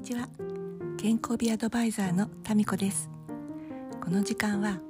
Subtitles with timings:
[0.00, 0.26] にちは。
[0.96, 3.10] 健康美アドバイザーのタミコです。
[4.02, 4.80] この時間は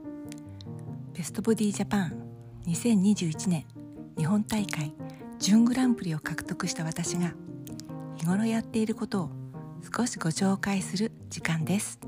[1.14, 2.12] ベストボディジャパン
[2.68, 3.64] 2021年
[4.16, 4.94] 日本大会
[5.40, 7.34] 準グランプリを獲得した私が
[8.14, 9.30] 日頃やっていることを
[9.96, 11.98] 少しご紹介する時間です。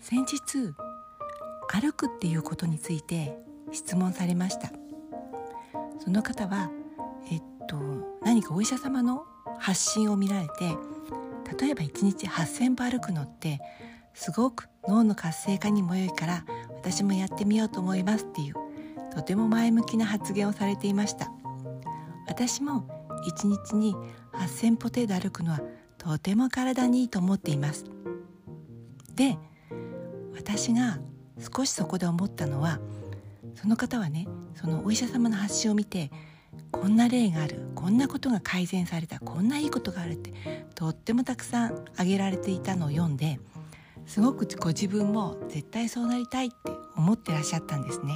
[0.00, 0.74] 先日
[1.70, 3.38] 歩くっていうことについて
[3.70, 4.72] 質問されました。
[6.00, 6.72] その方は
[7.30, 7.76] えっと
[8.24, 9.24] 何かお医者様の
[9.60, 10.97] 発信を見られて
[11.56, 13.60] 例えば1日8,000歩歩くのって
[14.14, 18.54] すごく脳の活性化にも良いから私もやってみようと思いますっていう
[19.14, 21.30] とても前向きな発言をされていました。
[22.26, 22.86] 私も
[23.26, 23.94] 1日に
[24.32, 25.60] 8,000歩程度歩くのは
[25.96, 27.84] とても体にいいと思っています。
[29.14, 29.36] で
[30.36, 30.98] 私が
[31.56, 32.78] 少しそこで思ったのは
[33.54, 36.10] その方はねそのお医者様の発信を見て
[36.70, 37.68] こんな例がある。
[37.74, 39.20] こんなことが改善された。
[39.20, 40.32] こんないいことがあるって。
[40.74, 43.40] とってもたくさん挙げられていたのを読んで
[44.06, 46.56] すごくご自分も絶対そうなりたいって
[46.96, 48.14] 思ってらっしゃったんですね。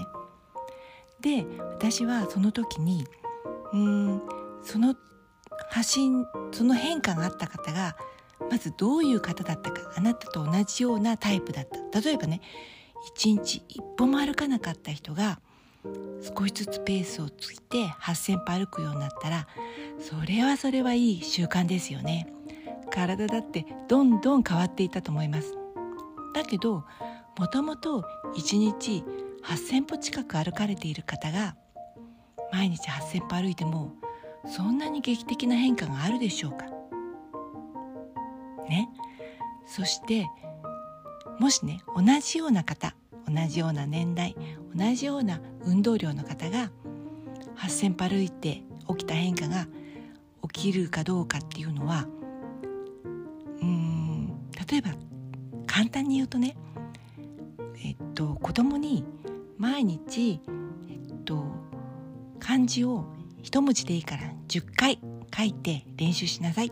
[1.20, 3.06] で私はその時に
[3.72, 4.22] うん
[4.62, 4.94] その
[5.70, 7.96] 発信その変化があった方が
[8.50, 12.00] まずどういう方だったかあなたと同じようなタイプだった。
[12.00, 12.40] 例えばね
[13.14, 15.40] 一日一歩も歩かなかった人が
[16.22, 19.46] 少しずつペースをついて8,000歩歩くようになったら
[19.98, 22.32] それはそれはいい習慣ですよね。
[22.90, 25.54] 体だってどんどん変わっていたと思います。
[26.34, 26.84] だけど
[27.38, 28.04] もともと
[28.36, 29.02] 1日
[29.44, 31.56] 8,000歩近く歩かれている方が
[32.52, 33.92] 毎日8,000歩歩いても
[34.46, 36.66] そんなに劇的な変化があるでしょうか？
[38.68, 38.88] ね？
[39.66, 40.26] そして
[41.40, 42.94] もしね同じような方
[43.26, 44.36] 同じような年代
[44.74, 46.70] 同じような運動量の方が
[47.56, 49.66] 8,000歩歩いて起きた変化が
[50.52, 52.06] 起きるかどうかっていうのは
[53.60, 54.90] うん例えば
[55.66, 56.56] 簡単に言うとね
[57.82, 59.04] えっと子供に
[59.58, 60.40] 毎日
[60.88, 61.44] えっと
[62.40, 63.06] 漢字を
[63.42, 64.98] 一文字でいいから10回
[65.36, 66.70] 書いて練習しなさい。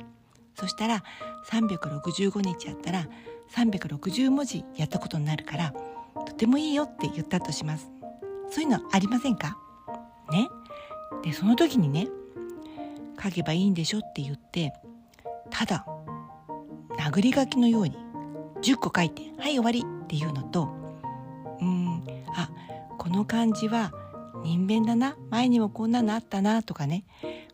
[0.60, 1.03] そしたら
[1.49, 3.09] 365日やったら
[3.55, 5.75] 360文字やったことになるから
[6.26, 7.91] とてもいいよって言ったとします。
[8.50, 9.56] そういうのありませんか？
[10.32, 10.48] ね？
[11.22, 12.09] でその時にね
[13.22, 14.72] 書けばいいんでしょって言って
[15.50, 15.87] ただ
[16.98, 17.97] 殴り書きのように
[18.62, 20.69] 10個書いて「はい終わり」っていうのと
[21.60, 22.04] うん
[22.34, 22.50] あ
[22.98, 23.92] この漢字は
[24.42, 27.04] 人弁だな前にもこんなのあったなとかね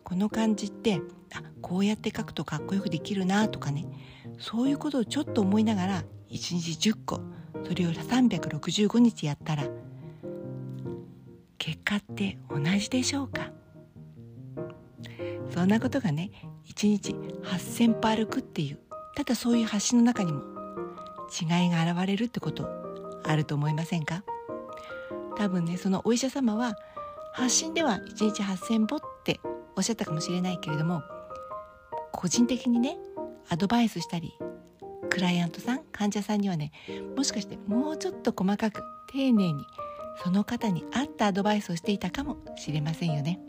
[0.04, 1.00] この漢字って
[1.34, 3.86] あこうやって書くとかっこよくできるなとかね
[4.38, 7.20] そういうことをちょっと思いながら1日10個
[7.66, 9.64] それを365日やったら
[11.58, 13.50] 結果って同じでしょうか？
[15.50, 16.30] そんなことがね
[16.68, 17.12] 1日
[17.42, 18.78] 8,000歩歩くっていう
[19.16, 20.42] ただそういう橋の中にも
[21.40, 22.68] 違いが現れるってこと
[23.24, 24.22] あると思いませんか？
[25.36, 26.76] 多分ねそのお医者様は
[27.32, 29.40] 発信では1日8,000歩って
[29.74, 31.02] おっしゃったかもしれないけれども
[32.12, 32.96] 個人的にね
[33.48, 34.32] アドバイスしたり
[35.16, 36.72] クライアントさん患者さんにはね
[37.16, 39.64] もしかしてもうちょっと細かく丁寧に
[40.22, 43.40] その方に合ったアドバイスをしていたかもしれませんよね。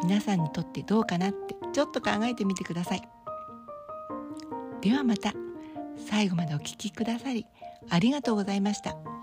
[0.00, 3.02] 皆さんにとってどうかなってちょっと考えてみてください。
[4.80, 5.34] ではまた。
[6.08, 7.44] 最後までお聴きくださり
[7.90, 9.17] ありがとうございました。